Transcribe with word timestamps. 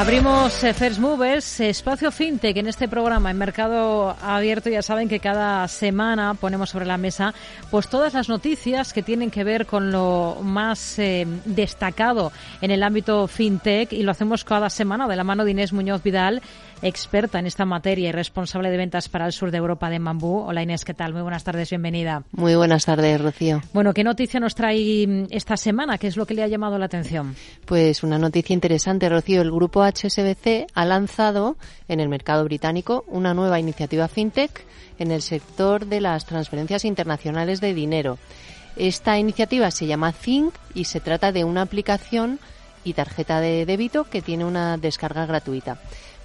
Abrimos 0.00 0.62
eh, 0.62 0.74
First 0.74 1.00
Movers, 1.00 1.58
espacio 1.58 2.12
fintech 2.12 2.56
en 2.56 2.68
este 2.68 2.86
programa 2.86 3.32
en 3.32 3.36
Mercado 3.36 4.14
Abierto. 4.22 4.70
Ya 4.70 4.80
saben 4.80 5.08
que 5.08 5.18
cada 5.18 5.66
semana 5.66 6.34
ponemos 6.34 6.70
sobre 6.70 6.86
la 6.86 6.96
mesa 6.96 7.34
pues 7.68 7.88
todas 7.88 8.14
las 8.14 8.28
noticias 8.28 8.92
que 8.92 9.02
tienen 9.02 9.32
que 9.32 9.42
ver 9.42 9.66
con 9.66 9.90
lo 9.90 10.38
más 10.40 11.00
eh, 11.00 11.26
destacado 11.44 12.30
en 12.60 12.70
el 12.70 12.84
ámbito 12.84 13.26
fintech 13.26 13.92
y 13.92 14.04
lo 14.04 14.12
hacemos 14.12 14.44
cada 14.44 14.70
semana 14.70 15.08
de 15.08 15.16
la 15.16 15.24
mano 15.24 15.44
de 15.44 15.50
Inés 15.50 15.72
Muñoz 15.72 16.04
Vidal, 16.04 16.42
experta 16.80 17.40
en 17.40 17.46
esta 17.46 17.64
materia 17.64 18.08
y 18.08 18.12
responsable 18.12 18.70
de 18.70 18.76
ventas 18.76 19.08
para 19.08 19.26
el 19.26 19.32
sur 19.32 19.50
de 19.50 19.58
Europa 19.58 19.90
de 19.90 19.98
Mambú. 19.98 20.44
Hola 20.46 20.62
Inés, 20.62 20.84
¿qué 20.84 20.94
tal? 20.94 21.12
Muy 21.12 21.22
buenas 21.22 21.42
tardes, 21.42 21.70
bienvenida. 21.70 22.22
Muy 22.30 22.54
buenas 22.54 22.84
tardes, 22.86 23.20
Rocío. 23.20 23.62
Bueno, 23.72 23.92
¿qué 23.92 24.04
noticia 24.04 24.38
nos 24.38 24.54
trae 24.54 25.08
mm, 25.08 25.26
esta 25.30 25.56
semana? 25.56 25.98
¿Qué 25.98 26.06
es 26.06 26.16
lo 26.16 26.24
que 26.24 26.34
le 26.34 26.44
ha 26.44 26.46
llamado 26.46 26.78
la 26.78 26.84
atención? 26.84 27.34
Pues 27.64 28.04
una 28.04 28.16
noticia 28.16 28.54
interesante, 28.54 29.08
Rocío. 29.08 29.42
El 29.42 29.50
grupo 29.50 29.87
HSBC 29.88 30.66
ha 30.74 30.84
lanzado 30.84 31.56
en 31.88 32.00
el 32.00 32.08
mercado 32.08 32.44
británico 32.44 33.04
una 33.08 33.34
nueva 33.34 33.58
iniciativa 33.58 34.08
fintech 34.08 34.64
en 34.98 35.10
el 35.10 35.22
sector 35.22 35.86
de 35.86 36.00
las 36.00 36.26
transferencias 36.26 36.84
internacionales 36.84 37.60
de 37.60 37.74
dinero. 37.74 38.18
Esta 38.76 39.18
iniciativa 39.18 39.70
se 39.70 39.86
llama 39.86 40.12
Think 40.12 40.54
y 40.74 40.84
se 40.84 41.00
trata 41.00 41.32
de 41.32 41.44
una 41.44 41.62
aplicación 41.62 42.38
y 42.84 42.92
tarjeta 42.92 43.40
de 43.40 43.66
débito 43.66 44.04
que 44.04 44.22
tiene 44.22 44.44
una 44.44 44.76
descarga 44.76 45.26
gratuita. 45.26 45.78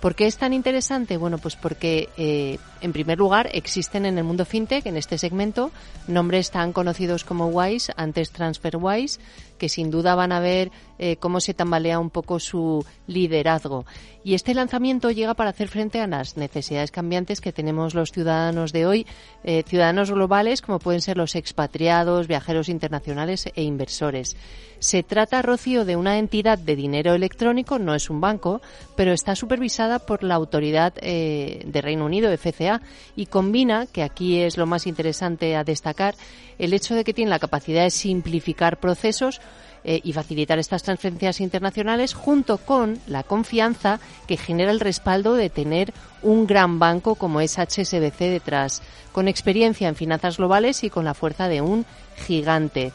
¿Por 0.04 0.16
qué 0.16 0.28
es 0.28 0.36
tan 0.36 0.52
interesante? 0.52 1.16
Bueno, 1.16 1.38
pues 1.38 1.56
porque, 1.56 2.10
eh, 2.18 2.58
en 2.82 2.92
primer 2.92 3.18
lugar, 3.18 3.50
existen 3.54 4.06
en 4.06 4.18
el 4.18 4.26
mundo 4.26 4.44
fintech, 4.44 4.86
en 4.86 4.98
este 4.98 5.18
segmento, 5.18 5.72
nombres 6.10 6.52
tan 6.52 6.74
conocidos 6.74 7.24
como 7.24 7.48
Wise, 7.48 7.94
antes 7.96 8.32
TransferWise, 8.32 9.22
que 9.58 9.70
sin 9.70 9.92
duda 9.92 10.14
van 10.16 10.34
a 10.34 10.42
ver 10.42 10.72
eh, 11.00 11.18
cómo 11.18 11.40
se 11.40 11.54
tambalea 11.54 12.00
un 12.00 12.10
poco 12.10 12.40
su 12.40 12.86
liderazgo. 13.08 13.86
Y 14.24 14.36
este 14.36 14.54
lanzamiento 14.54 15.12
llega 15.12 15.34
para 15.34 15.50
hacer 15.50 15.68
frente 15.68 16.00
a 16.00 16.08
las 16.08 16.38
necesidades 16.38 16.92
cambiantes 16.92 17.42
que 17.42 17.52
tenemos 17.52 17.94
los 17.94 18.12
ciudadanos 18.12 18.72
de 18.72 18.86
hoy, 18.86 19.08
eh, 19.44 19.64
ciudadanos 19.68 20.12
globales 20.12 20.62
como 20.62 20.80
pueden 20.80 21.02
ser 21.02 21.18
los 21.18 21.36
expatriados, 21.36 22.28
viajeros 22.28 22.70
internacionales 22.70 23.50
e 23.54 23.64
inversores. 23.64 24.38
Se 24.80 25.02
trata, 25.02 25.42
Rocío, 25.42 25.86
de 25.86 25.96
una 25.96 26.18
entidad 26.18 26.58
de 26.58 26.76
dinero 26.76 27.14
electrónico, 27.14 27.80
no 27.80 27.96
es 27.96 28.10
un 28.10 28.20
banco, 28.20 28.62
pero 28.98 29.14
está 29.14 29.34
supervisada 29.36 30.00
por 30.00 30.24
la 30.24 30.36
autoridad 30.36 30.94
eh, 30.98 31.64
de 31.66 31.82
Reino 31.82 32.06
Unido, 32.06 32.30
FCA, 32.38 32.82
y 33.16 33.28
combina, 33.28 33.88
que 33.88 34.04
aquí 34.04 34.42
es 34.42 34.58
lo 34.58 34.66
más 34.66 34.86
interesante 34.86 35.56
a 35.56 35.64
destacar, 35.64 36.16
el 36.60 36.74
hecho 36.74 36.96
de 36.96 37.06
que 37.06 37.14
tiene 37.14 37.32
la 37.32 37.40
capacidad 37.40 37.84
de 37.84 37.92
simplificar 37.92 38.80
procesos 38.80 39.40
eh, 39.84 40.00
y 40.04 40.14
facilitar 40.14 40.60
estas 40.60 40.84
transferencias 40.84 41.42
internacionales 41.42 42.14
junto 42.14 42.58
con 42.58 43.00
la 43.08 43.24
confianza 43.24 44.00
que 44.28 44.38
genera 44.38 44.72
el 44.72 44.80
respaldo 44.80 45.34
de 45.36 45.50
tener 45.50 45.94
un 46.22 46.48
gran 46.48 46.80
banco 46.80 47.16
como 47.16 47.42
es 47.42 47.58
HSBC 47.58 48.20
detrás, 48.20 48.82
con 49.12 49.28
experiencia 49.28 49.90
en 49.90 49.96
finanzas 49.96 50.38
globales 50.38 50.84
y 50.84 50.90
con 50.90 51.06
la 51.06 51.14
fuerza 51.14 51.48
de 51.48 51.62
un 51.62 51.86
gigante. 52.26 52.94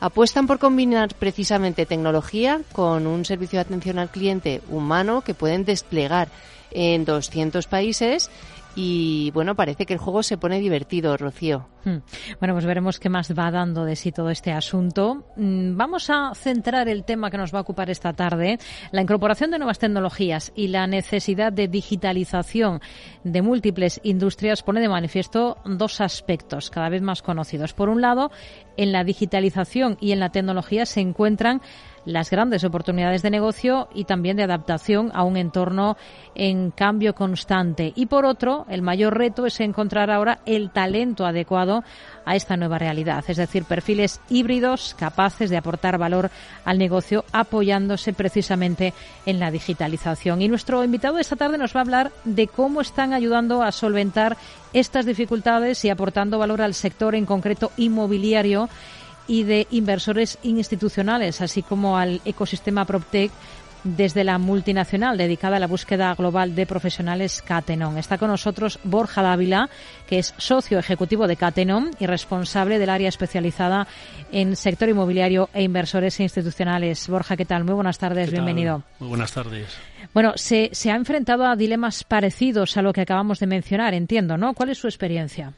Apuestan 0.00 0.46
por 0.46 0.58
combinar 0.58 1.14
precisamente 1.14 1.84
tecnología 1.84 2.60
con 2.72 3.06
un 3.06 3.24
servicio 3.24 3.58
de 3.58 3.62
atención 3.62 3.98
al 3.98 4.10
cliente 4.10 4.62
humano 4.70 5.20
que 5.20 5.34
pueden 5.34 5.64
desplegar 5.64 6.28
en 6.70 7.04
200 7.04 7.66
países 7.66 8.30
y 8.76 9.30
bueno, 9.32 9.56
parece 9.56 9.84
que 9.84 9.94
el 9.94 9.98
juego 9.98 10.22
se 10.22 10.38
pone 10.38 10.60
divertido, 10.60 11.16
Rocío. 11.16 11.66
Hmm. 11.84 11.98
Bueno, 12.38 12.54
pues 12.54 12.66
veremos 12.66 13.00
qué 13.00 13.08
más 13.08 13.32
va 13.32 13.50
dando 13.50 13.84
de 13.84 13.96
sí 13.96 14.12
todo 14.12 14.30
este 14.30 14.52
asunto. 14.52 15.24
Mm, 15.36 15.76
vamos 15.76 16.10
a 16.10 16.32
centrar 16.34 16.88
el 16.88 17.04
tema 17.04 17.30
que 17.30 17.38
nos 17.38 17.52
va 17.54 17.58
a 17.58 17.62
ocupar 17.62 17.90
esta 17.90 18.12
tarde, 18.12 18.58
la 18.92 19.02
incorporación 19.02 19.50
de 19.50 19.58
nuevas 19.58 19.78
tecnologías 19.78 20.52
y 20.54 20.68
la 20.68 20.86
necesidad 20.86 21.52
de 21.52 21.68
digitalización 21.68 22.80
de 23.24 23.42
múltiples 23.42 24.00
industrias 24.04 24.62
pone 24.62 24.80
de 24.80 24.88
manifiesto 24.88 25.58
dos 25.64 26.00
aspectos 26.00 26.70
cada 26.70 26.88
vez 26.88 27.02
más 27.02 27.22
conocidos. 27.22 27.72
Por 27.72 27.88
un 27.88 28.00
lado, 28.00 28.30
en 28.76 28.92
la 28.92 29.04
digitalización 29.04 29.96
y 30.00 30.12
en 30.12 30.20
la 30.20 30.30
tecnología 30.30 30.86
se 30.86 31.00
encuentran 31.00 31.60
las 32.04 32.30
grandes 32.30 32.64
oportunidades 32.64 33.22
de 33.22 33.30
negocio 33.30 33.88
y 33.94 34.04
también 34.04 34.36
de 34.36 34.44
adaptación 34.44 35.10
a 35.14 35.24
un 35.24 35.36
entorno 35.36 35.96
en 36.34 36.70
cambio 36.70 37.14
constante. 37.14 37.92
Y 37.94 38.06
por 38.06 38.24
otro, 38.24 38.66
el 38.68 38.82
mayor 38.82 39.16
reto 39.16 39.46
es 39.46 39.60
encontrar 39.60 40.10
ahora 40.10 40.40
el 40.46 40.70
talento 40.70 41.26
adecuado 41.26 41.84
a 42.24 42.36
esta 42.36 42.56
nueva 42.56 42.78
realidad, 42.78 43.24
es 43.28 43.38
decir, 43.38 43.64
perfiles 43.64 44.20
híbridos 44.28 44.94
capaces 44.98 45.50
de 45.50 45.56
aportar 45.56 45.98
valor 45.98 46.30
al 46.64 46.78
negocio 46.78 47.24
apoyándose 47.32 48.12
precisamente 48.12 48.92
en 49.26 49.40
la 49.40 49.50
digitalización. 49.50 50.42
Y 50.42 50.48
nuestro 50.48 50.84
invitado 50.84 51.18
esta 51.18 51.36
tarde 51.36 51.58
nos 51.58 51.74
va 51.74 51.80
a 51.80 51.82
hablar 51.82 52.12
de 52.24 52.46
cómo 52.46 52.80
están 52.80 53.12
ayudando 53.12 53.62
a 53.62 53.72
solventar 53.72 54.36
estas 54.72 55.06
dificultades 55.06 55.84
y 55.84 55.90
aportando 55.90 56.38
valor 56.38 56.62
al 56.62 56.74
sector 56.74 57.14
en 57.14 57.26
concreto 57.26 57.72
inmobiliario 57.76 58.68
y 59.30 59.44
de 59.44 59.68
inversores 59.70 60.38
institucionales, 60.42 61.40
así 61.40 61.62
como 61.62 61.96
al 61.96 62.20
ecosistema 62.24 62.84
PropTech 62.84 63.30
desde 63.84 64.24
la 64.24 64.38
multinacional 64.38 65.16
dedicada 65.16 65.56
a 65.56 65.60
la 65.60 65.68
búsqueda 65.68 66.12
global 66.16 66.56
de 66.56 66.66
profesionales 66.66 67.40
Catenon. 67.40 67.96
Está 67.96 68.18
con 68.18 68.28
nosotros 68.28 68.80
Borja 68.82 69.22
Dávila, 69.22 69.70
que 70.08 70.18
es 70.18 70.34
socio 70.36 70.80
ejecutivo 70.80 71.28
de 71.28 71.36
Catenon 71.36 71.92
y 72.00 72.06
responsable 72.06 72.80
del 72.80 72.90
área 72.90 73.08
especializada 73.08 73.86
en 74.32 74.56
sector 74.56 74.88
inmobiliario 74.88 75.48
e 75.54 75.62
inversores 75.62 76.18
institucionales. 76.18 77.08
Borja, 77.08 77.36
¿qué 77.36 77.44
tal? 77.44 77.62
Muy 77.62 77.74
buenas 77.74 77.98
tardes, 77.98 78.32
bienvenido. 78.32 78.82
Muy 78.98 79.10
buenas 79.10 79.32
tardes. 79.32 79.68
Bueno, 80.12 80.32
se, 80.34 80.70
se 80.72 80.90
ha 80.90 80.96
enfrentado 80.96 81.46
a 81.46 81.54
dilemas 81.54 82.02
parecidos 82.02 82.76
a 82.76 82.82
lo 82.82 82.92
que 82.92 83.02
acabamos 83.02 83.38
de 83.38 83.46
mencionar, 83.46 83.94
entiendo, 83.94 84.36
¿no? 84.36 84.54
¿Cuál 84.54 84.70
es 84.70 84.78
su 84.78 84.88
experiencia? 84.88 85.54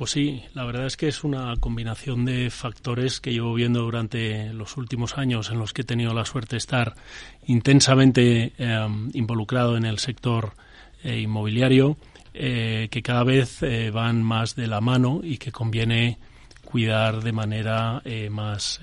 Pues 0.00 0.12
sí, 0.12 0.42
la 0.54 0.64
verdad 0.64 0.86
es 0.86 0.96
que 0.96 1.08
es 1.08 1.24
una 1.24 1.54
combinación 1.60 2.24
de 2.24 2.48
factores 2.48 3.20
que 3.20 3.34
llevo 3.34 3.52
viendo 3.52 3.82
durante 3.82 4.50
los 4.54 4.78
últimos 4.78 5.18
años 5.18 5.50
en 5.50 5.58
los 5.58 5.74
que 5.74 5.82
he 5.82 5.84
tenido 5.84 6.14
la 6.14 6.24
suerte 6.24 6.52
de 6.52 6.56
estar 6.56 6.94
intensamente 7.46 8.54
em, 8.56 9.10
involucrado 9.12 9.76
en 9.76 9.84
el 9.84 9.98
sector 9.98 10.54
eh, 11.04 11.20
inmobiliario, 11.20 11.98
eh, 12.32 12.88
que 12.90 13.02
cada 13.02 13.24
vez 13.24 13.62
eh, 13.62 13.90
van 13.90 14.22
más 14.22 14.56
de 14.56 14.68
la 14.68 14.80
mano 14.80 15.20
y 15.22 15.36
que 15.36 15.52
conviene 15.52 16.16
cuidar 16.70 17.22
de 17.22 17.32
manera 17.32 18.02
más 18.30 18.80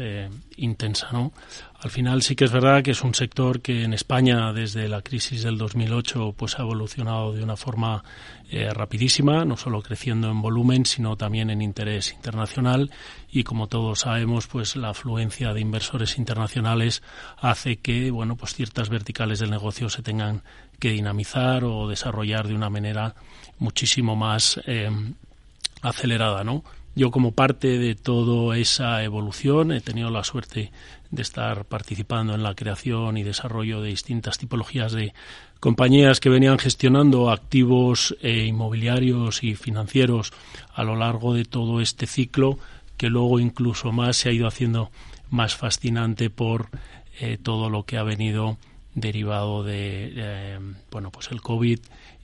intensa, 0.58 1.10
¿no? 1.12 1.32
Al 1.80 1.92
final 1.92 2.24
sí 2.24 2.36
que 2.36 2.46
es 2.46 2.52
verdad 2.52 2.82
que 2.82 2.92
es 2.92 3.04
un 3.04 3.14
sector 3.14 3.62
que 3.62 3.84
en 3.84 3.94
España 3.94 4.52
desde 4.52 4.88
la 4.88 5.04
crisis 5.04 5.44
del 5.44 5.60
2008 5.60 6.34
pues 6.36 6.58
ha 6.58 6.64
evolucionado 6.64 7.34
de 7.34 7.44
una 7.44 7.56
forma 7.56 8.04
eh, 8.50 8.74
rapidísima, 8.74 9.46
no 9.46 9.58
solo 9.58 9.84
creciendo 9.84 10.32
en 10.32 10.42
volumen, 10.42 10.88
sino 10.88 11.16
también 11.18 11.52
en 11.52 11.62
interés 11.62 12.14
internacional 12.14 12.90
y 13.32 13.44
como 13.44 13.68
todos 13.68 14.00
sabemos, 14.00 14.48
pues 14.48 14.76
la 14.76 14.90
afluencia 14.90 15.54
de 15.54 15.62
inversores 15.62 16.18
internacionales 16.18 17.04
hace 17.40 17.78
que, 17.78 18.10
bueno, 18.10 18.38
pues 18.38 18.56
ciertas 18.56 18.90
verticales 18.90 19.38
del 19.38 19.52
negocio 19.52 19.88
se 19.90 20.02
tengan 20.02 20.42
que 20.80 20.90
dinamizar 20.90 21.64
o 21.64 21.88
desarrollar 21.88 22.48
de 22.48 22.56
una 22.56 22.72
manera 22.72 23.14
muchísimo 23.60 24.16
más 24.16 24.60
eh, 24.66 24.90
acelerada, 25.84 26.44
¿no? 26.44 26.64
Yo 26.98 27.12
como 27.12 27.34
parte 27.34 27.78
de 27.78 27.94
toda 27.94 28.58
esa 28.58 29.04
evolución 29.04 29.72
he 29.72 29.82
tenido 29.82 30.10
la 30.10 30.24
suerte 30.24 30.72
de 31.12 31.22
estar 31.22 31.66
participando 31.66 32.34
en 32.34 32.42
la 32.42 32.56
creación 32.56 33.18
y 33.18 33.24
desarrollo 33.24 33.84
de 33.84 33.90
distintas 33.90 34.40
tipologías 34.40 34.94
de 34.94 35.14
compañías 35.60 36.20
que 36.20 36.30
venían 36.30 36.58
gestionando 36.58 37.30
activos 37.30 38.18
eh, 38.24 38.46
inmobiliarios 38.48 39.44
y 39.44 39.54
financieros 39.54 40.34
a 40.74 40.84
lo 40.84 40.96
largo 40.96 41.36
de 41.36 41.46
todo 41.46 41.82
este 41.82 42.08
ciclo 42.08 42.58
que 42.98 43.10
luego 43.10 43.40
incluso 43.40 43.92
más 43.92 44.18
se 44.18 44.30
ha 44.30 44.32
ido 44.32 44.48
haciendo 44.48 44.90
más 45.30 45.56
fascinante 45.56 46.32
por 46.32 46.70
eh, 47.20 47.38
todo 47.38 47.70
lo 47.70 47.84
que 47.84 48.00
ha 48.00 48.04
venido 48.04 48.58
derivado 48.96 49.64
de 49.64 50.14
eh, 50.16 50.60
bueno 50.90 51.12
pues 51.12 51.30
el 51.30 51.44
covid 51.44 51.78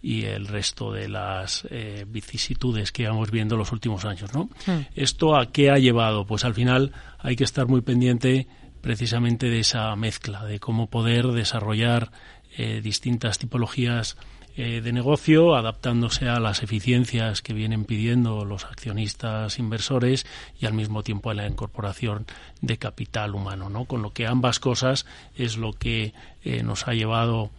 y 0.03 0.25
el 0.25 0.47
resto 0.47 0.91
de 0.91 1.07
las 1.07 1.65
vicisitudes 2.07 2.91
que 2.91 3.07
vamos 3.07 3.31
viendo 3.31 3.55
los 3.55 3.71
últimos 3.71 4.03
años 4.03 4.33
no 4.33 4.49
hmm. 4.65 4.87
esto 4.95 5.37
a 5.37 5.51
qué 5.51 5.71
ha 5.71 5.77
llevado 5.77 6.27
pues 6.27 6.43
al 6.43 6.53
final 6.53 6.91
hay 7.19 7.37
que 7.37 7.45
estar 7.45 7.67
muy 7.67 7.81
pendiente 7.81 8.47
precisamente 8.83 9.49
de 9.49 9.61
esa 9.61 9.95
mezcla, 9.95 10.43
de 10.43 10.59
cómo 10.59 10.87
poder 10.87 11.27
desarrollar 11.27 12.11
eh, 12.57 12.81
distintas 12.83 13.39
tipologías 13.39 14.17
eh, 14.57 14.81
de 14.81 14.91
negocio, 14.91 15.55
adaptándose 15.55 16.27
a 16.27 16.41
las 16.41 16.63
eficiencias 16.63 17.41
que 17.41 17.53
vienen 17.53 17.85
pidiendo 17.85 18.43
los 18.43 18.65
accionistas 18.65 19.57
inversores 19.57 20.27
y 20.59 20.65
al 20.65 20.73
mismo 20.73 21.01
tiempo 21.01 21.29
a 21.29 21.33
la 21.33 21.47
incorporación 21.47 22.27
de 22.61 22.77
capital 22.77 23.35
humano, 23.35 23.69
¿no? 23.69 23.85
Con 23.85 24.01
lo 24.01 24.11
que 24.11 24.27
ambas 24.27 24.59
cosas 24.59 25.05
es 25.33 25.55
lo 25.55 25.71
que 25.71 26.13
eh, 26.43 26.61
nos 26.61 26.85
ha 26.89 26.93
llevado 26.93 27.51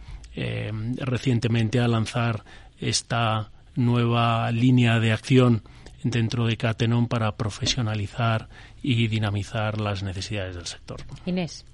recientemente 0.97 1.79
a 1.79 1.87
lanzar 1.87 2.43
esta 2.79 3.51
nueva 3.75 4.51
línea 4.51 4.99
de 4.99 5.11
acción 5.11 5.63
dentro 6.03 6.45
de 6.45 6.57
Catenon 6.57 7.07
para 7.07 7.35
profesionalizar 7.35 8.47
y 8.81 9.07
dinamizar 9.07 9.81
las 9.81 10.03
necesidades 10.03 10.55
del 10.55 10.67
sector. 10.67 11.01
Inés. 11.25 11.65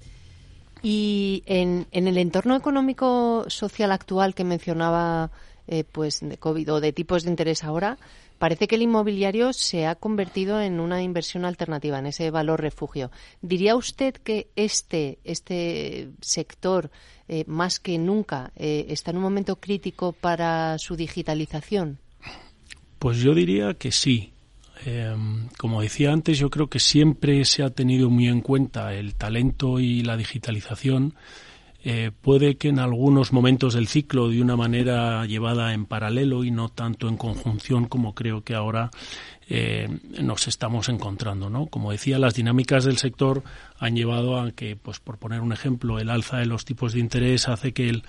Y 0.82 1.42
en, 1.46 1.86
en 1.92 2.08
el 2.08 2.18
entorno 2.18 2.56
económico 2.56 3.44
social 3.48 3.92
actual 3.92 4.34
que 4.34 4.44
mencionaba, 4.44 5.30
eh, 5.68 5.84
pues 5.84 6.20
de 6.20 6.38
COVID 6.38 6.72
o 6.72 6.80
de 6.80 6.92
tipos 6.92 7.22
de 7.22 7.30
interés 7.30 7.62
ahora, 7.62 7.98
parece 8.42 8.66
que 8.66 8.74
el 8.74 8.82
inmobiliario 8.82 9.52
se 9.52 9.86
ha 9.86 9.94
convertido 9.94 10.60
en 10.60 10.80
una 10.80 11.00
inversión 11.00 11.44
alternativa, 11.44 12.00
en 12.00 12.06
ese 12.06 12.32
valor 12.32 12.60
refugio. 12.60 13.12
¿Diría 13.40 13.76
usted 13.76 14.14
que 14.14 14.48
este, 14.56 15.20
este 15.22 16.10
sector, 16.20 16.90
eh, 17.28 17.44
más 17.46 17.78
que 17.78 17.98
nunca, 17.98 18.50
eh, 18.56 18.86
está 18.88 19.12
en 19.12 19.18
un 19.18 19.22
momento 19.22 19.60
crítico 19.60 20.10
para 20.10 20.76
su 20.78 20.96
digitalización? 20.96 22.00
Pues 22.98 23.18
yo 23.18 23.32
diría 23.32 23.74
que 23.74 23.92
sí. 23.92 24.32
Em, 24.84 25.46
como 25.56 25.80
decía 25.80 26.12
antes, 26.12 26.36
yo 26.36 26.50
creo 26.50 26.66
que 26.66 26.80
siempre 26.80 27.44
se 27.44 27.62
ha 27.62 27.70
tenido 27.70 28.10
muy 28.10 28.26
en 28.26 28.40
cuenta 28.40 28.92
el 28.92 29.14
talento 29.14 29.78
y 29.78 30.02
la 30.02 30.16
digitalización 30.16 31.14
eh, 31.84 32.10
puede 32.20 32.56
que 32.56 32.68
en 32.68 32.78
algunos 32.78 33.32
momentos 33.32 33.74
del 33.74 33.88
ciclo 33.88 34.28
de 34.28 34.40
una 34.40 34.56
manera 34.56 35.26
llevada 35.26 35.74
en 35.74 35.86
paralelo 35.86 36.44
y 36.44 36.50
no 36.50 36.68
tanto 36.68 37.08
en 37.08 37.16
conjunción 37.16 37.86
como 37.86 38.14
creo 38.14 38.42
que 38.44 38.54
ahora 38.54 38.90
eh, 39.48 39.88
nos 40.20 40.48
estamos 40.48 40.88
encontrando, 40.88 41.50
¿no? 41.50 41.66
Como 41.66 41.90
decía, 41.90 42.18
las 42.18 42.34
dinámicas 42.34 42.84
del 42.84 42.98
sector 42.98 43.42
han 43.78 43.96
llevado 43.96 44.40
a 44.40 44.52
que, 44.52 44.76
pues 44.76 45.00
por 45.00 45.18
poner 45.18 45.40
un 45.40 45.52
ejemplo, 45.52 45.98
el 45.98 46.08
alza 46.08 46.38
de 46.38 46.46
los 46.46 46.64
tipos 46.64 46.92
de 46.92 47.00
interés 47.00 47.48
hace 47.48 47.72
que 47.72 47.88
el 47.88 48.04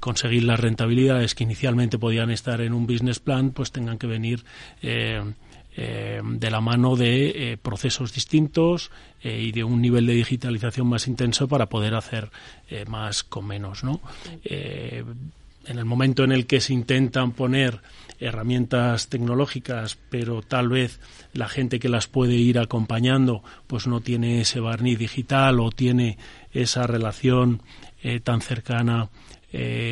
conseguir 0.00 0.44
las 0.44 0.58
rentabilidades 0.58 1.34
que 1.34 1.44
inicialmente 1.44 1.98
podían 1.98 2.30
estar 2.30 2.60
en 2.62 2.72
un 2.72 2.86
business 2.86 3.20
plan, 3.20 3.50
pues 3.50 3.70
tengan 3.70 3.98
que 3.98 4.06
venir 4.06 4.44
eh, 4.82 5.22
eh, 5.80 6.20
de 6.24 6.50
la 6.50 6.60
mano 6.60 6.96
de 6.96 7.52
eh, 7.52 7.56
procesos 7.56 8.12
distintos 8.12 8.90
eh, 9.22 9.40
y 9.40 9.52
de 9.52 9.62
un 9.62 9.80
nivel 9.80 10.08
de 10.08 10.14
digitalización 10.14 10.88
más 10.88 11.06
intenso 11.06 11.46
para 11.46 11.66
poder 11.66 11.94
hacer 11.94 12.32
más 12.88 13.22
con 13.22 13.46
menos. 13.46 13.84
¿no? 13.84 14.00
en 14.42 15.78
el 15.78 15.84
momento 15.84 16.24
en 16.24 16.32
el 16.32 16.46
que 16.46 16.60
se 16.60 16.72
intentan 16.72 17.30
poner 17.30 17.80
herramientas 18.18 19.08
tecnológicas, 19.08 19.98
pero 20.10 20.42
tal 20.42 20.68
vez 20.68 20.98
la 21.32 21.46
gente 21.46 21.78
que 21.78 21.88
las 21.88 22.08
puede 22.08 22.34
ir 22.34 22.58
acompañando, 22.58 23.44
pues 23.68 23.86
no 23.86 24.00
tiene 24.00 24.40
ese 24.40 24.58
barniz 24.58 24.98
digital 24.98 25.60
o 25.60 25.70
tiene 25.70 26.18
esa 26.52 26.88
relación 26.88 27.62
tan 28.24 28.40
cercana 28.40 29.10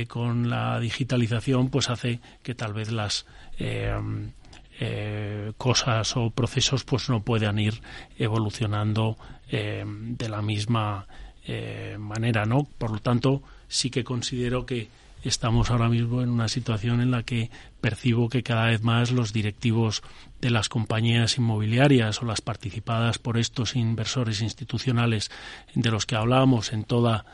con 0.09 0.51
la 0.51 0.81
digitalización, 0.81 1.69
pues 1.69 1.91
hace 1.91 2.21
que 2.43 2.55
tal 2.55 2.73
vez 2.73 2.91
las 2.91 3.27
eh, 3.59 3.95
cosas 5.57 6.17
o 6.17 6.31
procesos 6.31 6.85
pues 6.85 7.09
no 7.09 7.23
puedan 7.23 7.59
ir 7.59 7.81
evolucionando 8.19 9.17
eh, 9.49 9.85
de 9.87 10.29
la 10.29 10.43
misma 10.43 11.07
eh, 11.47 11.97
manera, 11.99 12.47
¿no? 12.47 12.65
Por 12.79 12.91
lo 12.91 12.99
tanto, 12.99 13.43
sí 13.69 13.91
que 13.91 14.03
considero 14.03 14.67
que 14.67 14.89
estamos 15.23 15.71
ahora 15.71 15.89
mismo 15.89 16.21
en 16.21 16.31
una 16.31 16.49
situación 16.49 17.01
en 17.01 17.13
la 17.13 17.23
que 17.23 17.51
percibo 17.81 18.29
que 18.29 18.43
cada 18.43 18.67
vez 18.67 18.83
más 18.83 19.13
los 19.13 19.33
directivos 19.33 20.03
de 20.41 20.51
las 20.51 20.69
compañías 20.69 21.39
inmobiliarias 21.39 22.21
o 22.23 22.27
las 22.27 22.41
participadas 22.41 23.19
por 23.19 23.39
estos 23.39 23.77
inversores 23.77 24.43
institucionales 24.43 25.31
de 25.75 25.91
los 25.91 26.07
que 26.07 26.17
hablábamos 26.17 26.73
en 26.73 26.85
toda 26.85 27.25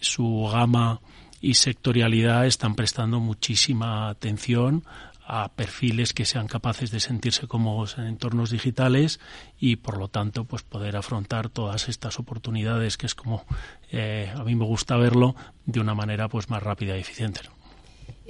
su 0.00 0.50
gama 0.52 1.00
y 1.40 1.54
sectorialidad 1.54 2.46
están 2.46 2.74
prestando 2.74 3.18
muchísima 3.18 4.08
atención 4.08 4.84
a 5.32 5.48
perfiles 5.54 6.12
que 6.12 6.24
sean 6.24 6.48
capaces 6.48 6.90
de 6.90 6.98
sentirse 6.98 7.46
cómodos 7.46 7.98
en 7.98 8.06
entornos 8.06 8.50
digitales 8.50 9.20
y 9.60 9.76
por 9.76 9.96
lo 9.96 10.08
tanto 10.08 10.44
pues 10.44 10.64
poder 10.64 10.96
afrontar 10.96 11.48
todas 11.48 11.88
estas 11.88 12.18
oportunidades 12.18 12.96
que 12.96 13.06
es 13.06 13.14
como 13.14 13.44
eh, 13.92 14.32
a 14.34 14.42
mí 14.42 14.56
me 14.56 14.64
gusta 14.64 14.96
verlo 14.96 15.36
de 15.66 15.78
una 15.78 15.94
manera 15.94 16.28
pues 16.28 16.50
más 16.50 16.60
rápida 16.60 16.96
y 16.96 17.00
eficiente. 17.00 17.40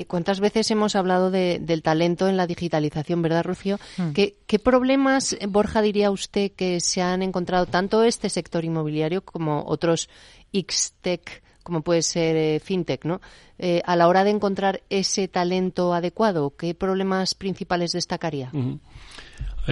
¿Cuántas 0.06 0.40
veces 0.40 0.70
hemos 0.70 0.94
hablado 0.94 1.30
del 1.30 1.82
talento 1.82 2.28
en 2.28 2.36
la 2.36 2.46
digitalización, 2.46 3.22
verdad, 3.22 3.44
Rocío? 3.44 3.78
Mm. 3.98 4.12
¿Qué, 4.12 4.36
¿Qué, 4.46 4.58
problemas, 4.58 5.36
Borja, 5.48 5.82
diría 5.82 6.10
usted 6.10 6.52
que 6.52 6.80
se 6.80 7.02
han 7.02 7.22
encontrado 7.22 7.66
tanto 7.66 8.02
este 8.02 8.30
sector 8.30 8.64
inmobiliario 8.64 9.22
como 9.22 9.64
otros 9.66 10.08
X-Tech 10.52 11.42
como 11.62 11.82
puede 11.82 12.02
ser 12.02 12.36
eh, 12.36 12.60
fintech, 12.60 13.04
¿no? 13.04 13.20
Eh, 13.58 13.82
a 13.84 13.96
la 13.96 14.08
hora 14.08 14.24
de 14.24 14.30
encontrar 14.30 14.82
ese 14.90 15.28
talento 15.28 15.92
adecuado, 15.94 16.54
¿qué 16.56 16.74
problemas 16.74 17.34
principales 17.34 17.92
destacaría? 17.92 18.50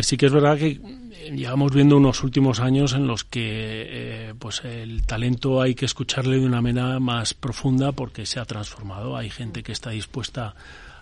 sí 0.00 0.17
que 0.17 0.26
es 0.26 0.32
verdad 0.32 0.56
que 0.58 0.69
eh, 0.69 1.32
llevamos 1.35 1.75
viendo 1.75 1.96
unos 1.96 2.23
últimos 2.23 2.61
años 2.61 2.93
en 2.93 3.06
los 3.06 3.25
que 3.25 4.32
pues 4.38 4.62
el 4.64 5.05
talento 5.05 5.61
hay 5.61 5.75
que 5.75 5.87
escucharle 5.87 6.38
de 6.38 6.46
una 6.46 6.61
manera 6.61 7.00
más 7.00 7.35
profunda 7.35 7.93
porque 7.93 8.26
se 8.26 8.38
ha 8.38 8.44
transformado. 8.44 9.17
Hay 9.17 9.31
gente 9.31 9.62
que 9.62 9.73
está 9.73 9.91
dispuesta 9.91 10.55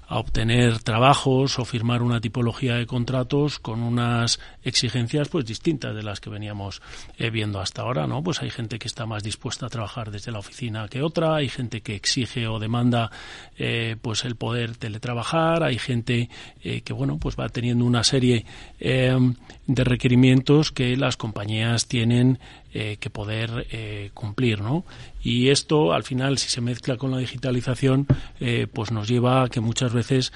obtener 0.08 0.78
trabajos 0.82 1.58
o 1.58 1.64
firmar 1.64 2.02
una 2.02 2.20
tipología 2.20 2.76
de 2.76 2.86
contratos 2.86 3.58
con 3.58 3.82
unas 3.82 4.38
exigencias 4.62 5.28
pues 5.28 5.44
distintas 5.44 5.94
de 5.94 6.02
las 6.02 6.20
que 6.20 6.30
veníamos 6.30 6.80
eh, 7.18 7.30
viendo 7.30 7.60
hasta 7.60 7.82
ahora, 7.82 8.06
¿no? 8.06 8.22
Pues 8.22 8.40
hay 8.42 8.50
gente 8.50 8.78
que 8.78 8.86
está 8.86 9.06
más 9.06 9.22
dispuesta 9.22 9.66
a 9.66 9.68
trabajar 9.68 10.10
desde 10.10 10.30
la 10.30 10.38
oficina 10.38 10.88
que 10.88 11.02
otra, 11.02 11.36
hay 11.36 11.48
gente 11.48 11.80
que 11.80 11.96
exige 11.96 12.46
o 12.46 12.58
demanda 12.58 13.10
eh, 13.58 13.96
pues 14.00 14.24
el 14.24 14.36
poder 14.36 14.76
teletrabajar, 14.76 15.64
hay 15.64 15.78
gente 15.78 16.30
eh, 16.62 16.82
que 16.82 16.92
bueno 16.92 17.18
pues 17.18 17.36
va 17.38 17.48
teniendo 17.48 17.84
una 17.84 18.04
serie 18.04 18.44
de 18.78 19.84
requerimientos 19.84 20.70
que 20.70 20.96
las 20.96 21.16
compañías 21.16 21.86
tienen 21.86 22.38
eh, 22.78 22.98
que 23.00 23.08
poder 23.08 23.66
eh, 23.70 24.10
cumplir, 24.12 24.60
¿no? 24.60 24.84
Y 25.22 25.48
esto, 25.48 25.94
al 25.94 26.04
final, 26.04 26.36
si 26.36 26.50
se 26.50 26.60
mezcla 26.60 26.98
con 26.98 27.10
la 27.10 27.16
digitalización, 27.16 28.06
eh, 28.38 28.66
pues 28.70 28.92
nos 28.92 29.08
lleva 29.08 29.44
a 29.44 29.48
que 29.48 29.60
muchas 29.60 29.94
veces, 29.94 30.32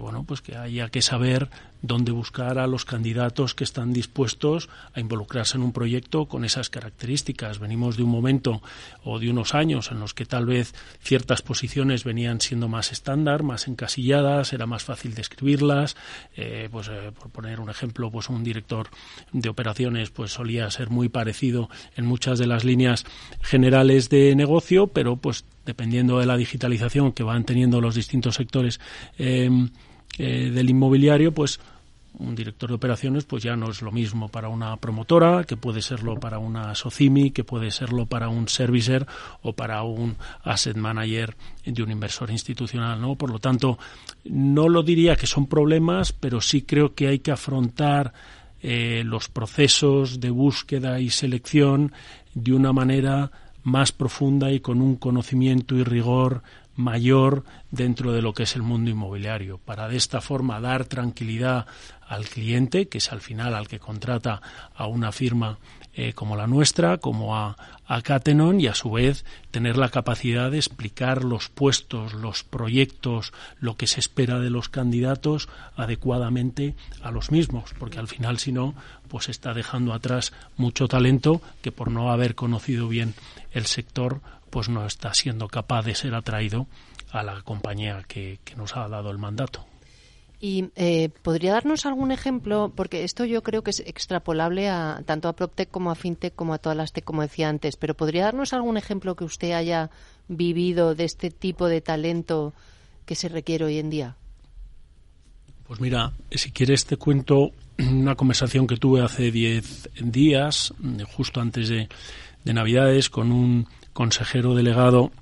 bueno, 0.00 0.24
pues 0.24 0.40
que 0.40 0.56
haya 0.56 0.88
que 0.88 1.02
saber 1.02 1.48
dónde 1.82 2.12
buscar 2.12 2.58
a 2.58 2.66
los 2.66 2.84
candidatos 2.84 3.54
que 3.54 3.64
están 3.64 3.92
dispuestos 3.92 4.68
a 4.94 5.00
involucrarse 5.00 5.56
en 5.56 5.62
un 5.62 5.72
proyecto 5.72 6.26
con 6.26 6.44
esas 6.44 6.70
características. 6.70 7.58
Venimos 7.58 7.96
de 7.96 8.02
un 8.02 8.10
momento 8.10 8.62
o 9.04 9.18
de 9.18 9.30
unos 9.30 9.54
años 9.54 9.90
en 9.90 10.00
los 10.00 10.14
que 10.14 10.26
tal 10.26 10.46
vez 10.46 10.74
ciertas 11.00 11.42
posiciones 11.42 12.04
venían 12.04 12.40
siendo 12.40 12.68
más 12.68 12.92
estándar, 12.92 13.42
más 13.42 13.68
encasilladas, 13.68 14.52
era 14.52 14.66
más 14.66 14.84
fácil 14.84 15.14
describirlas. 15.14 15.96
pues 16.70 16.90
por 17.18 17.30
poner 17.30 17.60
un 17.60 17.70
ejemplo, 17.70 18.10
pues 18.10 18.28
un 18.28 18.44
director 18.44 18.88
de 19.32 19.48
operaciones 19.48 20.10
pues 20.10 20.32
solía 20.32 20.70
ser 20.70 20.90
muy 20.90 21.08
parecido 21.08 21.70
en 21.96 22.06
muchas 22.06 22.38
de 22.38 22.46
las 22.46 22.64
líneas 22.64 23.04
generales 23.42 24.08
de 24.08 24.34
negocio, 24.34 24.86
pero 24.88 25.16
pues 25.16 25.44
dependiendo 25.64 26.18
de 26.18 26.26
la 26.26 26.36
digitalización 26.36 27.12
que 27.12 27.22
van 27.22 27.44
teniendo 27.44 27.80
los 27.80 27.94
distintos 27.94 28.34
sectores 28.34 28.80
em, 29.18 29.70
eh, 30.18 30.50
del 30.50 30.70
inmobiliario, 30.70 31.32
pues 31.32 31.60
un 32.18 32.34
director 32.34 32.68
de 32.68 32.74
operaciones 32.74 33.24
pues 33.24 33.42
ya 33.42 33.56
no 33.56 33.70
es 33.70 33.82
lo 33.82 33.92
mismo 33.92 34.28
para 34.28 34.48
una 34.48 34.76
promotora, 34.76 35.44
que 35.44 35.56
puede 35.56 35.82
serlo 35.82 36.18
para 36.18 36.38
una 36.38 36.74
SOCIMI, 36.74 37.30
que 37.30 37.44
puede 37.44 37.70
serlo 37.70 38.06
para 38.06 38.28
un 38.28 38.48
servicer 38.48 39.06
o 39.42 39.52
para 39.52 39.82
un 39.82 40.16
asset 40.42 40.76
manager 40.76 41.36
de 41.64 41.82
un 41.82 41.90
inversor 41.90 42.30
institucional, 42.30 43.00
¿no? 43.00 43.14
Por 43.14 43.30
lo 43.30 43.38
tanto, 43.38 43.78
no 44.24 44.68
lo 44.68 44.82
diría 44.82 45.16
que 45.16 45.26
son 45.26 45.46
problemas, 45.46 46.12
pero 46.12 46.40
sí 46.40 46.62
creo 46.62 46.94
que 46.94 47.08
hay 47.08 47.20
que 47.20 47.32
afrontar 47.32 48.12
eh, 48.62 49.02
los 49.04 49.28
procesos 49.28 50.20
de 50.20 50.30
búsqueda 50.30 51.00
y 51.00 51.10
selección 51.10 51.92
de 52.34 52.52
una 52.52 52.72
manera 52.72 53.30
más 53.62 53.92
profunda 53.92 54.50
y 54.50 54.60
con 54.60 54.80
un 54.80 54.96
conocimiento 54.96 55.74
y 55.76 55.84
rigor 55.84 56.42
mayor 56.76 57.44
dentro 57.70 58.12
de 58.12 58.22
lo 58.22 58.32
que 58.32 58.44
es 58.44 58.56
el 58.56 58.62
mundo 58.62 58.90
inmobiliario, 58.90 59.58
para 59.58 59.88
de 59.88 59.96
esta 59.96 60.20
forma 60.20 60.60
dar 60.60 60.86
tranquilidad 60.86 61.66
al 62.08 62.26
cliente, 62.26 62.88
que 62.88 62.98
es 62.98 63.12
al 63.12 63.20
final 63.20 63.54
al 63.54 63.68
que 63.68 63.78
contrata 63.78 64.40
a 64.74 64.86
una 64.86 65.12
firma 65.12 65.58
eh, 66.02 66.14
como 66.14 66.34
la 66.34 66.46
nuestra, 66.46 66.96
como 66.96 67.36
a, 67.36 67.58
a 67.84 68.00
Catenon 68.00 68.58
y 68.58 68.68
a 68.68 68.74
su 68.74 68.90
vez 68.90 69.26
tener 69.50 69.76
la 69.76 69.90
capacidad 69.90 70.50
de 70.50 70.56
explicar 70.56 71.24
los 71.24 71.50
puestos, 71.50 72.14
los 72.14 72.42
proyectos, 72.42 73.34
lo 73.58 73.76
que 73.76 73.86
se 73.86 74.00
espera 74.00 74.38
de 74.38 74.48
los 74.48 74.70
candidatos 74.70 75.50
adecuadamente 75.76 76.74
a 77.02 77.10
los 77.10 77.30
mismos, 77.30 77.74
porque 77.78 77.98
al 77.98 78.08
final 78.08 78.38
si 78.38 78.50
no, 78.50 78.74
pues 79.08 79.28
está 79.28 79.52
dejando 79.52 79.92
atrás 79.92 80.32
mucho 80.56 80.88
talento 80.88 81.42
que 81.60 81.70
por 81.70 81.90
no 81.90 82.10
haber 82.10 82.34
conocido 82.34 82.88
bien 82.88 83.12
el 83.52 83.66
sector, 83.66 84.22
pues 84.48 84.70
no 84.70 84.86
está 84.86 85.12
siendo 85.12 85.48
capaz 85.48 85.82
de 85.82 85.94
ser 85.94 86.14
atraído 86.14 86.66
a 87.12 87.22
la 87.22 87.42
compañía 87.42 88.04
que 88.08 88.38
nos 88.56 88.74
ha 88.74 88.88
dado 88.88 89.10
el 89.10 89.18
mandato. 89.18 89.69
Y 90.42 90.70
eh, 90.74 91.10
podría 91.22 91.52
darnos 91.52 91.84
algún 91.84 92.12
ejemplo, 92.12 92.72
porque 92.74 93.04
esto 93.04 93.26
yo 93.26 93.42
creo 93.42 93.62
que 93.62 93.70
es 93.70 93.80
extrapolable 93.80 94.70
a 94.70 95.02
tanto 95.04 95.28
a 95.28 95.34
PropTech 95.34 95.70
como 95.70 95.90
a 95.90 95.94
FinTech 95.94 96.34
como 96.34 96.54
a 96.54 96.58
todas 96.58 96.78
las 96.78 96.92
tech, 96.94 97.04
como 97.04 97.20
decía 97.20 97.50
antes, 97.50 97.76
pero 97.76 97.94
podría 97.94 98.24
darnos 98.24 98.54
algún 98.54 98.78
ejemplo 98.78 99.16
que 99.16 99.24
usted 99.24 99.52
haya 99.52 99.90
vivido 100.28 100.94
de 100.94 101.04
este 101.04 101.30
tipo 101.30 101.68
de 101.68 101.82
talento 101.82 102.54
que 103.04 103.14
se 103.16 103.28
requiere 103.28 103.66
hoy 103.66 103.78
en 103.78 103.90
día. 103.90 104.16
Pues 105.66 105.78
mira, 105.80 106.12
si 106.30 106.50
quieres 106.52 106.86
te 106.86 106.96
cuento 106.96 107.50
una 107.78 108.14
conversación 108.14 108.66
que 108.66 108.76
tuve 108.76 109.02
hace 109.02 109.30
10 109.30 109.90
días, 110.04 110.72
justo 111.12 111.40
antes 111.40 111.68
de, 111.68 111.88
de 112.44 112.54
Navidades, 112.54 113.10
con 113.10 113.30
un 113.30 113.66
consejero 113.92 114.54
delegado 114.54 115.12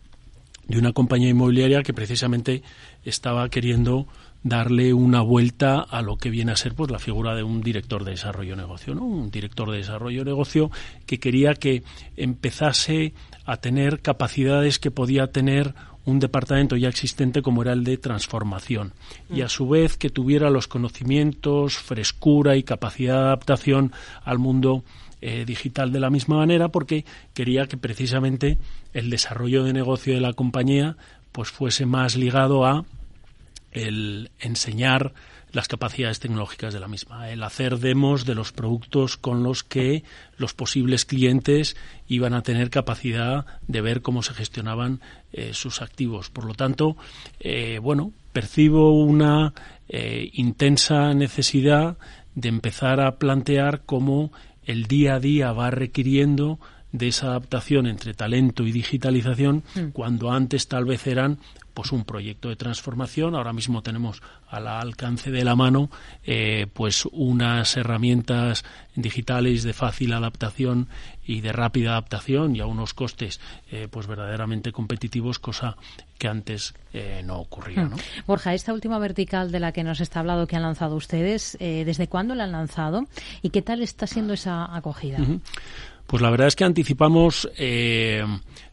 de 0.68 0.78
una 0.78 0.92
compañía 0.92 1.30
inmobiliaria 1.30 1.82
que 1.82 1.94
precisamente 1.94 2.62
estaba 3.04 3.48
queriendo 3.48 4.06
darle 4.48 4.92
una 4.94 5.20
vuelta 5.20 5.80
a 5.80 6.02
lo 6.02 6.16
que 6.16 6.30
viene 6.30 6.52
a 6.52 6.56
ser 6.56 6.74
pues 6.74 6.90
la 6.90 6.98
figura 6.98 7.34
de 7.34 7.42
un 7.42 7.60
director 7.60 8.04
de 8.04 8.12
desarrollo 8.12 8.56
negocio, 8.56 8.94
¿no? 8.94 9.04
Un 9.04 9.30
director 9.30 9.70
de 9.70 9.78
desarrollo 9.78 10.24
negocio 10.24 10.70
que 11.06 11.18
quería 11.18 11.54
que 11.54 11.82
empezase 12.16 13.14
a 13.44 13.58
tener 13.58 14.00
capacidades 14.00 14.78
que 14.78 14.90
podía 14.90 15.28
tener 15.28 15.74
un 16.04 16.20
departamento 16.20 16.76
ya 16.76 16.88
existente 16.88 17.42
como 17.42 17.62
era 17.62 17.74
el 17.74 17.84
de 17.84 17.98
transformación 17.98 18.94
y 19.30 19.42
a 19.42 19.48
su 19.50 19.68
vez 19.68 19.98
que 19.98 20.08
tuviera 20.08 20.48
los 20.48 20.66
conocimientos, 20.66 21.76
frescura 21.76 22.56
y 22.56 22.62
capacidad 22.62 23.14
de 23.14 23.26
adaptación 23.26 23.92
al 24.24 24.38
mundo 24.38 24.84
eh, 25.20 25.44
digital 25.44 25.92
de 25.92 26.00
la 26.00 26.08
misma 26.08 26.36
manera 26.36 26.68
porque 26.68 27.04
quería 27.34 27.66
que 27.66 27.76
precisamente 27.76 28.56
el 28.94 29.10
desarrollo 29.10 29.64
de 29.64 29.74
negocio 29.74 30.14
de 30.14 30.20
la 30.20 30.32
compañía 30.32 30.96
pues 31.32 31.50
fuese 31.50 31.84
más 31.84 32.16
ligado 32.16 32.64
a 32.64 32.86
el 33.72 34.30
enseñar 34.40 35.12
las 35.52 35.68
capacidades 35.68 36.20
tecnológicas 36.20 36.74
de 36.74 36.80
la 36.80 36.88
misma, 36.88 37.30
el 37.30 37.42
hacer 37.42 37.78
demos 37.78 38.26
de 38.26 38.34
los 38.34 38.52
productos 38.52 39.16
con 39.16 39.42
los 39.42 39.64
que 39.64 40.04
los 40.36 40.52
posibles 40.52 41.04
clientes 41.04 41.76
iban 42.06 42.34
a 42.34 42.42
tener 42.42 42.70
capacidad 42.70 43.46
de 43.66 43.80
ver 43.80 44.02
cómo 44.02 44.22
se 44.22 44.34
gestionaban 44.34 45.00
eh, 45.32 45.54
sus 45.54 45.80
activos. 45.80 46.28
Por 46.28 46.44
lo 46.44 46.54
tanto, 46.54 46.96
eh, 47.40 47.78
bueno, 47.80 48.12
percibo 48.32 48.92
una 49.02 49.54
eh, 49.88 50.30
intensa 50.34 51.14
necesidad 51.14 51.96
de 52.34 52.48
empezar 52.48 53.00
a 53.00 53.16
plantear 53.16 53.82
cómo 53.86 54.30
el 54.64 54.84
día 54.84 55.14
a 55.14 55.20
día 55.20 55.52
va 55.52 55.70
requiriendo 55.70 56.60
de 56.92 57.08
esa 57.08 57.28
adaptación 57.28 57.86
entre 57.86 58.14
talento 58.14 58.66
y 58.66 58.72
digitalización, 58.72 59.62
mm. 59.74 59.88
cuando 59.92 60.30
antes 60.30 60.68
tal 60.68 60.84
vez 60.84 61.06
eran 61.06 61.38
pues 61.78 61.92
un 61.92 62.04
proyecto 62.04 62.48
de 62.48 62.56
transformación. 62.56 63.36
Ahora 63.36 63.52
mismo 63.52 63.82
tenemos 63.82 64.20
al 64.48 64.66
alcance 64.66 65.30
de 65.30 65.44
la 65.44 65.54
mano 65.54 65.90
eh, 66.24 66.66
pues 66.72 67.06
unas 67.12 67.76
herramientas 67.76 68.64
digitales 68.96 69.62
de 69.62 69.72
fácil 69.72 70.12
adaptación 70.12 70.88
y 71.24 71.40
de 71.40 71.52
rápida 71.52 71.90
adaptación 71.90 72.56
y 72.56 72.60
a 72.60 72.66
unos 72.66 72.94
costes 72.94 73.38
eh, 73.70 73.86
pues 73.88 74.08
verdaderamente 74.08 74.72
competitivos, 74.72 75.38
cosa 75.38 75.76
que 76.18 76.26
antes 76.26 76.74
eh, 76.92 77.22
no 77.24 77.38
ocurría. 77.38 77.84
¿no? 77.84 77.94
Hmm. 77.94 78.26
Borja, 78.26 78.54
esta 78.54 78.72
última 78.72 78.98
vertical 78.98 79.52
de 79.52 79.60
la 79.60 79.70
que 79.70 79.84
nos 79.84 80.00
está 80.00 80.18
hablado 80.18 80.48
que 80.48 80.56
han 80.56 80.62
lanzado 80.62 80.96
ustedes, 80.96 81.56
¿desde 81.60 82.08
cuándo 82.08 82.34
la 82.34 82.42
han 82.42 82.52
lanzado 82.52 83.06
y 83.40 83.50
qué 83.50 83.62
tal 83.62 83.82
está 83.82 84.08
siendo 84.08 84.32
esa 84.32 84.74
acogida? 84.74 85.18
Pues 86.08 86.22
la 86.22 86.30
verdad 86.30 86.48
es 86.48 86.56
que 86.56 86.64
anticipamos 86.64 87.50
eh, 87.58 88.24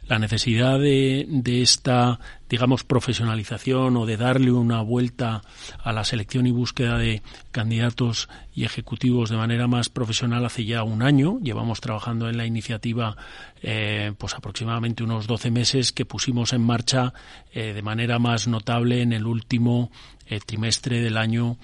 la 0.08 0.20
necesidad 0.20 0.80
de, 0.80 1.28
esta, 1.62 2.18
digamos, 2.48 2.86
profesionalización 2.86 3.98
o 3.98 4.06
de 4.06 4.16
darle 4.16 4.54
una 4.54 4.82
vuelta 4.82 5.42
a 5.84 5.92
la 5.92 6.06
selección 6.06 6.48
y 6.48 6.52
búsqueda 6.52 6.98
de 6.98 7.24
candidatos 7.52 8.30
y 8.54 8.64
ejecutivos 8.64 9.30
de 9.30 9.36
manera 9.36 9.68
más 9.68 9.90
profesional 9.90 10.46
hace 10.46 10.64
ya 10.64 10.84
un 10.84 11.02
año. 11.02 11.40
Llevamos 11.42 11.82
trabajando 11.82 12.30
en 12.30 12.38
la 12.38 12.46
iniciativa 12.46 13.18
eh, 13.62 14.14
pues 14.18 14.34
aproximadamente 14.34 15.04
unos 15.04 15.28
12 15.28 15.52
meses 15.52 15.92
que 15.92 16.06
pusimos 16.06 16.54
en 16.54 16.62
marcha 16.62 17.14
eh, 17.52 17.74
de 17.74 17.82
manera 17.82 18.18
más 18.18 18.48
notable 18.48 19.02
en 19.02 19.12
el 19.12 19.26
último 19.26 19.92
eh, 20.28 20.40
trimestre 20.40 21.02
del 21.02 21.18
año 21.18 21.58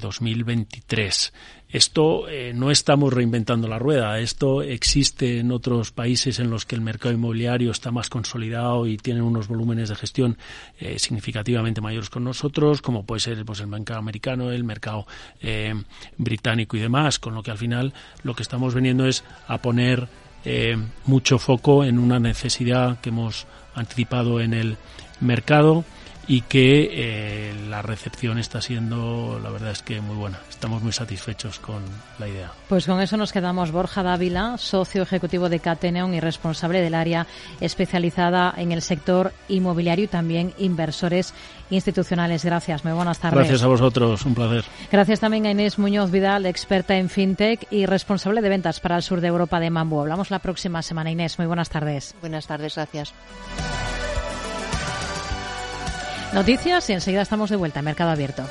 2023. 0.00 1.32
Esto 1.72 2.28
eh, 2.28 2.52
no 2.54 2.70
estamos 2.70 3.10
reinventando 3.14 3.66
la 3.66 3.78
rueda, 3.78 4.18
esto 4.18 4.60
existe 4.60 5.38
en 5.38 5.50
otros 5.50 5.90
países 5.90 6.38
en 6.38 6.50
los 6.50 6.66
que 6.66 6.74
el 6.74 6.82
mercado 6.82 7.14
inmobiliario 7.14 7.70
está 7.70 7.90
más 7.90 8.10
consolidado 8.10 8.86
y 8.86 8.98
tienen 8.98 9.22
unos 9.22 9.48
volúmenes 9.48 9.88
de 9.88 9.94
gestión 9.94 10.36
eh, 10.78 10.98
significativamente 10.98 11.80
mayores 11.80 12.10
con 12.10 12.24
nosotros, 12.24 12.82
como 12.82 13.06
puede 13.06 13.20
ser 13.20 13.42
pues, 13.46 13.60
el 13.60 13.68
mercado 13.68 13.98
americano, 13.98 14.50
el 14.50 14.64
mercado 14.64 15.06
eh, 15.40 15.72
británico 16.18 16.76
y 16.76 16.80
demás, 16.80 17.18
con 17.18 17.34
lo 17.34 17.42
que 17.42 17.52
al 17.52 17.58
final 17.58 17.94
lo 18.22 18.34
que 18.34 18.42
estamos 18.42 18.74
veniendo 18.74 19.06
es 19.06 19.24
a 19.48 19.58
poner 19.58 20.08
mucho 21.06 21.38
foco 21.38 21.84
en 21.84 22.00
una 22.00 22.18
necesidad 22.18 23.00
que 23.00 23.10
hemos 23.10 23.46
anticipado 23.76 24.40
en 24.40 24.54
el 24.54 24.76
mercado 25.20 25.84
y 26.26 26.42
que 26.42 26.88
eh, 26.92 27.54
la 27.68 27.82
recepción 27.82 28.38
está 28.38 28.60
siendo, 28.60 29.40
la 29.42 29.50
verdad 29.50 29.72
es 29.72 29.82
que 29.82 30.00
muy 30.00 30.16
buena. 30.16 30.38
Estamos 30.48 30.82
muy 30.82 30.92
satisfechos 30.92 31.58
con 31.58 31.82
la 32.18 32.28
idea. 32.28 32.52
Pues 32.68 32.86
con 32.86 33.00
eso 33.00 33.16
nos 33.16 33.32
quedamos. 33.32 33.72
Borja 33.72 34.02
Dávila, 34.02 34.56
socio 34.58 35.02
ejecutivo 35.02 35.48
de 35.48 35.60
Cateneon 35.60 36.14
y 36.14 36.20
responsable 36.20 36.80
del 36.80 36.94
área 36.94 37.26
especializada 37.60 38.54
en 38.56 38.72
el 38.72 38.82
sector 38.82 39.32
inmobiliario 39.48 40.04
y 40.04 40.08
también 40.08 40.54
inversores 40.58 41.34
institucionales. 41.70 42.44
Gracias, 42.44 42.84
muy 42.84 42.92
buenas 42.92 43.18
tardes. 43.18 43.38
Gracias 43.38 43.62
a 43.62 43.66
vosotros, 43.66 44.24
un 44.24 44.34
placer. 44.34 44.64
Gracias 44.90 45.20
también 45.20 45.46
a 45.46 45.50
Inés 45.50 45.78
Muñoz 45.78 46.10
Vidal, 46.10 46.46
experta 46.46 46.96
en 46.96 47.08
fintech 47.08 47.66
y 47.70 47.86
responsable 47.86 48.42
de 48.42 48.48
ventas 48.48 48.80
para 48.80 48.96
el 48.96 49.02
sur 49.02 49.20
de 49.20 49.28
Europa 49.28 49.58
de 49.58 49.70
Mambu. 49.70 50.00
Hablamos 50.00 50.30
la 50.30 50.38
próxima 50.38 50.82
semana, 50.82 51.10
Inés. 51.10 51.38
Muy 51.38 51.46
buenas 51.46 51.70
tardes. 51.70 52.14
Buenas 52.20 52.46
tardes, 52.46 52.76
gracias. 52.76 53.12
Noticias 56.32 56.88
y 56.88 56.94
enseguida 56.94 57.20
estamos 57.22 57.50
de 57.50 57.56
vuelta 57.56 57.80
en 57.80 57.84
Mercado 57.84 58.10
Abierto. 58.10 58.44